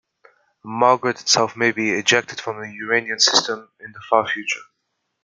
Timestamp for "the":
2.59-2.73, 3.91-4.01